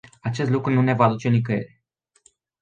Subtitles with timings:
[0.21, 1.81] Acest lucru nu ne va duce nicăieri.